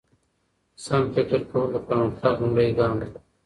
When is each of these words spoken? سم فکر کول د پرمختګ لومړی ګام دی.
سم 0.83 1.03
فکر 1.15 1.39
کول 1.51 1.67
د 1.73 1.75
پرمختګ 1.87 2.35
لومړی 2.41 2.69
ګام 2.77 2.93
دی. 3.01 3.09